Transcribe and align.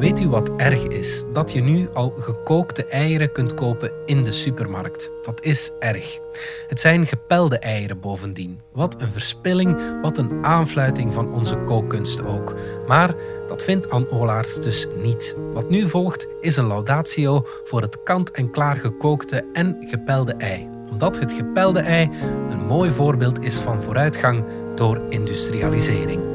Weet 0.00 0.20
u 0.20 0.28
wat 0.28 0.50
erg 0.56 0.82
is? 0.82 1.24
Dat 1.32 1.52
je 1.52 1.62
nu 1.62 1.88
al 1.94 2.12
gekookte 2.16 2.84
eieren 2.84 3.32
kunt 3.32 3.54
kopen 3.54 3.92
in 4.06 4.24
de 4.24 4.30
supermarkt. 4.32 5.10
Dat 5.22 5.44
is 5.44 5.70
erg. 5.78 6.18
Het 6.66 6.80
zijn 6.80 7.06
gepelde 7.06 7.58
eieren 7.58 8.00
bovendien. 8.00 8.60
Wat 8.72 9.02
een 9.02 9.08
verspilling, 9.08 10.00
wat 10.02 10.18
een 10.18 10.44
aanfluiting 10.44 11.12
van 11.12 11.32
onze 11.32 11.56
kookkunst 11.56 12.24
ook. 12.24 12.54
Maar 12.86 13.14
dat 13.48 13.62
vindt 13.62 13.90
Anne 13.90 14.10
Olaerts 14.10 14.60
dus 14.60 14.86
niet. 15.02 15.36
Wat 15.52 15.70
nu 15.70 15.88
volgt 15.88 16.28
is 16.40 16.56
een 16.56 16.66
laudatio 16.66 17.46
voor 17.64 17.82
het 17.82 18.02
kant-en-klaar 18.02 18.76
gekookte 18.76 19.44
en 19.52 19.76
gepelde 19.80 20.32
ei. 20.32 20.68
Omdat 20.90 21.18
het 21.18 21.32
gepelde 21.32 21.80
ei 21.80 22.10
een 22.48 22.66
mooi 22.66 22.90
voorbeeld 22.90 23.44
is 23.44 23.58
van 23.58 23.82
vooruitgang 23.82 24.44
door 24.74 25.00
industrialisering. 25.08 26.29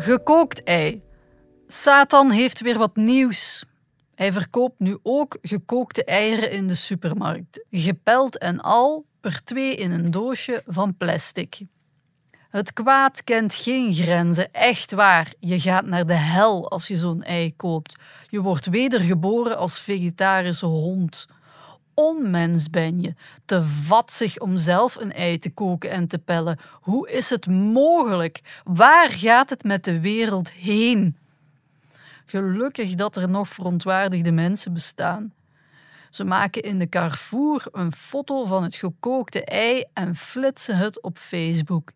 Gekookt 0.00 0.62
ei. 0.62 1.02
Satan 1.66 2.30
heeft 2.30 2.60
weer 2.60 2.78
wat 2.78 2.96
nieuws. 2.96 3.64
Hij 4.14 4.32
verkoopt 4.32 4.78
nu 4.78 4.98
ook 5.02 5.38
gekookte 5.42 6.04
eieren 6.04 6.50
in 6.50 6.66
de 6.66 6.74
supermarkt. 6.74 7.64
Gepeld 7.70 8.38
en 8.38 8.60
al, 8.60 9.06
per 9.20 9.44
twee 9.44 9.74
in 9.74 9.90
een 9.90 10.10
doosje 10.10 10.62
van 10.66 10.96
plastic. 10.96 11.60
Het 12.50 12.72
kwaad 12.72 13.24
kent 13.24 13.54
geen 13.54 13.92
grenzen, 13.94 14.52
echt 14.52 14.92
waar. 14.92 15.32
Je 15.40 15.60
gaat 15.60 15.86
naar 15.86 16.06
de 16.06 16.14
hel 16.14 16.70
als 16.70 16.88
je 16.88 16.96
zo'n 16.96 17.22
ei 17.22 17.56
koopt. 17.56 17.96
Je 18.28 18.40
wordt 18.40 18.66
wedergeboren 18.66 19.56
als 19.56 19.80
vegetarische 19.80 20.66
hond. 20.66 21.26
Onmens 21.98 22.70
ben 22.70 23.00
je, 23.00 23.14
te 23.44 23.62
vatzig 23.62 24.38
om 24.38 24.56
zelf 24.56 24.96
een 24.96 25.12
ei 25.12 25.38
te 25.38 25.50
koken 25.50 25.90
en 25.90 26.06
te 26.06 26.18
pellen. 26.18 26.58
Hoe 26.72 27.10
is 27.10 27.30
het 27.30 27.46
mogelijk? 27.46 28.60
Waar 28.64 29.10
gaat 29.10 29.50
het 29.50 29.64
met 29.64 29.84
de 29.84 30.00
wereld 30.00 30.52
heen? 30.52 31.16
Gelukkig 32.26 32.94
dat 32.94 33.16
er 33.16 33.28
nog 33.28 33.48
verontwaardigde 33.48 34.32
mensen 34.32 34.72
bestaan. 34.72 35.32
Ze 36.10 36.24
maken 36.24 36.62
in 36.62 36.78
de 36.78 36.88
Carrefour 36.88 37.66
een 37.72 37.92
foto 37.92 38.44
van 38.44 38.62
het 38.62 38.76
gekookte 38.76 39.44
ei 39.44 39.84
en 39.92 40.14
flitsen 40.14 40.76
het 40.76 41.02
op 41.02 41.18
Facebook. 41.18 41.90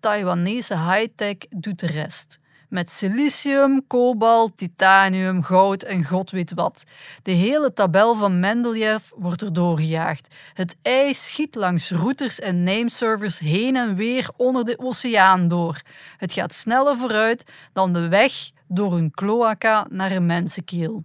Taiwanese 0.00 0.78
high-tech 0.78 1.36
doet 1.48 1.80
de 1.80 1.86
rest. 1.86 2.38
Met 2.70 2.90
silicium, 2.90 3.86
kobalt, 3.86 4.56
titanium, 4.56 5.42
goud 5.42 5.82
en 5.82 6.04
god 6.04 6.30
weet 6.30 6.54
wat. 6.54 6.84
De 7.22 7.30
hele 7.30 7.72
tabel 7.72 8.14
van 8.14 8.40
Mendeleev 8.40 9.10
wordt 9.14 9.42
er 9.42 9.52
doorgejaagd. 9.52 10.34
Het 10.54 10.76
ei 10.82 11.14
schiet 11.14 11.54
langs 11.54 11.90
routers 11.90 12.38
en 12.40 12.62
nameservers 12.62 13.38
heen 13.38 13.76
en 13.76 13.96
weer 13.96 14.30
onder 14.36 14.64
de 14.64 14.78
oceaan 14.78 15.48
door. 15.48 15.80
Het 16.16 16.32
gaat 16.32 16.54
sneller 16.54 16.96
vooruit 16.96 17.44
dan 17.72 17.92
de 17.92 18.08
weg 18.08 18.50
door 18.68 18.92
een 18.92 19.10
cloaca 19.10 19.86
naar 19.88 20.10
een 20.10 20.26
mensenkeel. 20.26 21.04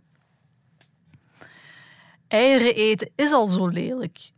Eieren 2.27 2.75
eten 2.75 3.11
is 3.15 3.31
al 3.31 3.47
zo 3.47 3.67
lelijk. 3.67 4.31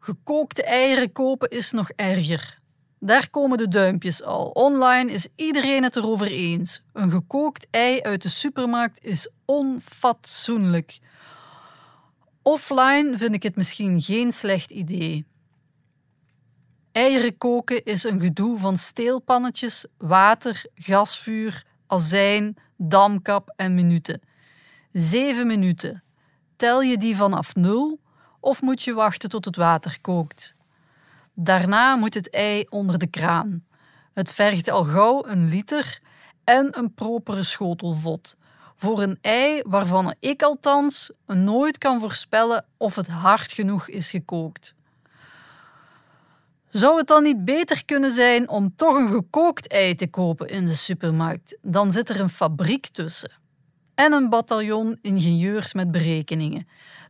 Gekookte 0.00 0.64
eieren 0.64 1.12
kopen 1.12 1.48
is 1.48 1.70
nog 1.70 1.90
erger. 1.90 2.58
Daar 3.00 3.30
komen 3.30 3.58
de 3.58 3.68
duimpjes 3.68 4.22
al. 4.22 4.48
Online 4.48 5.12
is 5.12 5.28
iedereen 5.36 5.82
het 5.82 5.96
erover 5.96 6.26
eens. 6.26 6.82
Een 6.92 7.10
gekookt 7.10 7.66
ei 7.70 8.00
uit 8.02 8.22
de 8.22 8.28
supermarkt 8.28 9.04
is 9.04 9.30
onfatsoenlijk. 9.44 10.98
Offline 12.42 13.18
vind 13.18 13.34
ik 13.34 13.42
het 13.42 13.56
misschien 13.56 14.00
geen 14.00 14.32
slecht 14.32 14.70
idee. 14.70 15.26
Eieren 16.92 17.38
koken 17.38 17.84
is 17.84 18.04
een 18.04 18.20
gedoe 18.20 18.58
van 18.58 18.76
steelpannetjes, 18.76 19.86
water, 19.98 20.64
gasvuur, 20.74 21.64
azijn, 21.86 22.56
damkap 22.76 23.52
en 23.56 23.74
minuten. 23.74 24.20
Zeven 24.92 25.46
minuten. 25.46 26.02
Tel 26.56 26.82
je 26.82 26.98
die 26.98 27.16
vanaf 27.16 27.54
nul 27.54 28.00
of 28.40 28.62
moet 28.62 28.82
je 28.82 28.94
wachten 28.94 29.28
tot 29.28 29.44
het 29.44 29.56
water 29.56 29.98
kookt? 30.00 30.56
Daarna 31.40 31.96
moet 31.96 32.14
het 32.14 32.30
ei 32.30 32.66
onder 32.68 32.98
de 32.98 33.06
kraan. 33.06 33.64
Het 34.12 34.32
vergt 34.32 34.70
al 34.70 34.84
gauw 34.84 35.26
een 35.26 35.48
liter 35.48 36.00
en 36.44 36.78
een 36.78 36.94
propere 36.94 37.42
schotel 37.42 37.92
vod. 37.92 38.36
Voor 38.74 39.02
een 39.02 39.18
ei 39.20 39.62
waarvan 39.66 40.14
ik 40.20 40.42
althans 40.42 41.10
nooit 41.26 41.78
kan 41.78 42.00
voorspellen 42.00 42.64
of 42.76 42.94
het 42.94 43.06
hard 43.06 43.52
genoeg 43.52 43.88
is 43.88 44.10
gekookt. 44.10 44.74
Zou 46.68 46.98
het 46.98 47.06
dan 47.06 47.22
niet 47.22 47.44
beter 47.44 47.84
kunnen 47.84 48.10
zijn 48.10 48.48
om 48.48 48.76
toch 48.76 48.96
een 48.96 49.10
gekookt 49.10 49.68
ei 49.68 49.94
te 49.94 50.06
kopen 50.06 50.48
in 50.48 50.66
de 50.66 50.74
supermarkt? 50.74 51.58
Dan 51.62 51.92
zit 51.92 52.08
er 52.08 52.20
een 52.20 52.28
fabriek 52.28 52.86
tussen. 52.86 53.32
En 53.94 54.12
een 54.12 54.28
bataljon 54.28 54.98
ingenieurs 55.02 55.72
met 55.72 55.90
berekeningen 55.90 56.68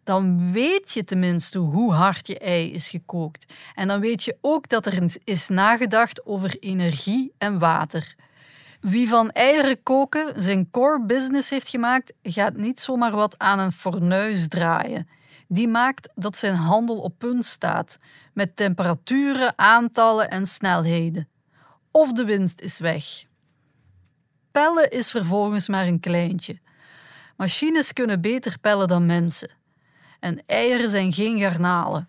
dan 0.09 0.53
weet 0.53 0.93
je 0.93 1.05
tenminste 1.05 1.59
hoe 1.59 1.93
hard 1.93 2.27
je 2.27 2.39
ei 2.39 2.73
is 2.73 2.89
gekookt. 2.89 3.55
En 3.75 3.89
dan 3.89 4.01
weet 4.01 4.23
je 4.23 4.37
ook 4.41 4.69
dat 4.69 4.87
er 4.87 5.21
is 5.25 5.49
nagedacht 5.49 6.27
over 6.27 6.57
energie 6.61 7.33
en 7.39 7.59
water. 7.59 8.15
Wie 8.81 9.09
van 9.09 9.31
eieren 9.31 9.83
koken 9.83 10.43
zijn 10.43 10.71
core 10.71 11.05
business 11.05 11.51
heeft 11.51 11.69
gemaakt, 11.69 12.13
gaat 12.23 12.57
niet 12.57 12.81
zomaar 12.81 13.11
wat 13.11 13.39
aan 13.39 13.59
een 13.59 13.73
fornuis 13.73 14.49
draaien. 14.49 15.09
Die 15.49 15.69
maakt 15.69 16.09
dat 16.15 16.37
zijn 16.37 16.55
handel 16.55 17.01
op 17.01 17.19
punt 17.19 17.45
staat, 17.45 17.99
met 18.33 18.57
temperaturen, 18.57 19.59
aantallen 19.59 20.31
en 20.31 20.47
snelheden. 20.47 21.29
Of 21.91 22.13
de 22.13 22.25
winst 22.25 22.61
is 22.61 22.79
weg. 22.79 23.05
Pellen 24.53 24.91
is 24.91 25.11
vervolgens 25.11 25.69
maar 25.69 25.87
een 25.87 26.01
kleintje. 26.01 26.59
Machines 27.37 27.93
kunnen 27.93 28.21
beter 28.21 28.59
pellen 28.61 28.89
dan 28.89 29.07
mensen. 29.07 29.58
En 30.19 30.43
eieren 30.47 30.91
zijn 30.91 31.13
geen 31.13 31.39
garnalen. 31.39 32.09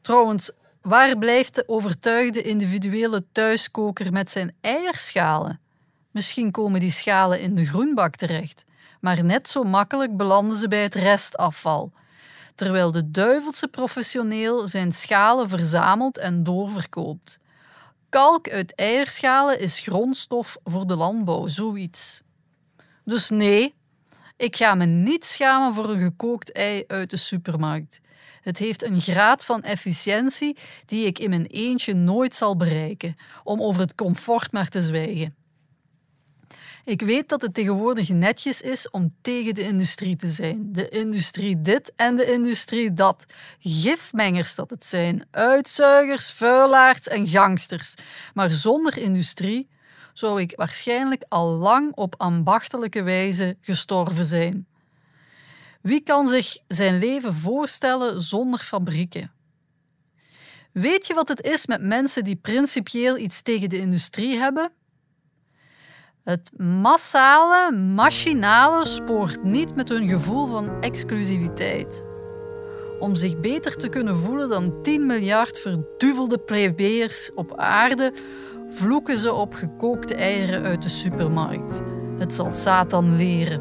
Trouwens, 0.00 0.52
waar 0.82 1.18
blijft 1.18 1.54
de 1.54 1.68
overtuigde 1.68 2.42
individuele 2.42 3.24
thuiskoker 3.32 4.12
met 4.12 4.30
zijn 4.30 4.54
eierschalen? 4.60 5.60
Misschien 6.10 6.50
komen 6.50 6.80
die 6.80 6.90
schalen 6.90 7.40
in 7.40 7.54
de 7.54 7.64
groenbak 7.64 8.16
terecht, 8.16 8.64
maar 9.00 9.24
net 9.24 9.48
zo 9.48 9.62
makkelijk 9.62 10.16
belanden 10.16 10.56
ze 10.56 10.68
bij 10.68 10.82
het 10.82 10.94
restafval. 10.94 11.92
Terwijl 12.54 12.92
de 12.92 13.10
duivelse 13.10 13.68
professioneel 13.68 14.68
zijn 14.68 14.92
schalen 14.92 15.48
verzamelt 15.48 16.18
en 16.18 16.42
doorverkoopt. 16.42 17.38
Kalk 18.08 18.50
uit 18.50 18.74
eierschalen 18.74 19.60
is 19.60 19.80
grondstof 19.80 20.56
voor 20.64 20.86
de 20.86 20.96
landbouw, 20.96 21.46
zoiets. 21.46 22.22
Dus 23.04 23.30
nee, 23.30 23.74
ik 24.36 24.56
ga 24.56 24.74
me 24.74 24.84
niet 24.84 25.24
schamen 25.24 25.74
voor 25.74 25.90
een 25.90 26.00
gekookt 26.00 26.52
ei 26.52 26.84
uit 26.86 27.10
de 27.10 27.16
supermarkt. 27.16 28.00
Het 28.40 28.58
heeft 28.58 28.82
een 28.82 29.00
graad 29.00 29.44
van 29.44 29.62
efficiëntie 29.62 30.56
die 30.86 31.06
ik 31.06 31.18
in 31.18 31.30
mijn 31.30 31.46
eentje 31.46 31.94
nooit 31.94 32.34
zal 32.34 32.56
bereiken, 32.56 33.16
om 33.44 33.62
over 33.62 33.80
het 33.80 33.94
comfort 33.94 34.52
maar 34.52 34.68
te 34.68 34.82
zwijgen. 34.82 35.34
Ik 36.84 37.00
weet 37.00 37.28
dat 37.28 37.42
het 37.42 37.54
tegenwoordig 37.54 38.08
netjes 38.08 38.60
is 38.60 38.90
om 38.90 39.14
tegen 39.20 39.54
de 39.54 39.62
industrie 39.62 40.16
te 40.16 40.26
zijn. 40.26 40.72
De 40.72 40.88
industrie 40.88 41.60
dit 41.60 41.92
en 41.96 42.16
de 42.16 42.32
industrie 42.32 42.94
dat. 42.94 43.26
Gifmengers 43.58 44.54
dat 44.54 44.70
het 44.70 44.86
zijn. 44.86 45.26
Uitzuigers, 45.30 46.30
vuilaards 46.30 47.08
en 47.08 47.26
gangsters. 47.26 47.94
Maar 48.34 48.50
zonder 48.50 48.98
industrie 48.98 49.68
zou 50.14 50.40
ik 50.40 50.52
waarschijnlijk 50.56 51.24
al 51.28 51.48
lang 51.48 51.94
op 51.94 52.14
ambachtelijke 52.18 53.02
wijze 53.02 53.56
gestorven 53.60 54.24
zijn. 54.24 54.66
Wie 55.82 56.00
kan 56.00 56.28
zich 56.28 56.58
zijn 56.68 56.98
leven 56.98 57.34
voorstellen 57.34 58.20
zonder 58.20 58.60
fabrieken? 58.60 59.32
Weet 60.72 61.06
je 61.06 61.14
wat 61.14 61.28
het 61.28 61.42
is 61.42 61.66
met 61.66 61.82
mensen 61.82 62.24
die 62.24 62.36
principieel 62.36 63.16
iets 63.16 63.42
tegen 63.42 63.68
de 63.68 63.78
industrie 63.78 64.38
hebben? 64.38 64.72
Het 66.22 66.50
massale, 66.56 67.76
machinale 67.76 68.86
spoort 68.86 69.42
niet 69.42 69.74
met 69.74 69.88
hun 69.88 70.08
gevoel 70.08 70.46
van 70.46 70.80
exclusiviteit. 70.80 72.06
Om 72.98 73.14
zich 73.14 73.40
beter 73.40 73.76
te 73.76 73.88
kunnen 73.88 74.16
voelen 74.16 74.48
dan 74.48 74.82
10 74.82 75.06
miljard 75.06 75.58
verduvelde 75.58 76.38
plebeiers 76.38 77.30
op 77.34 77.56
aarde, 77.56 78.12
vloeken 78.68 79.16
ze 79.16 79.32
op 79.32 79.54
gekookte 79.54 80.14
eieren 80.14 80.62
uit 80.62 80.82
de 80.82 80.88
supermarkt. 80.88 81.82
Het 82.18 82.32
zal 82.32 82.50
Satan 82.50 83.16
leren. 83.16 83.60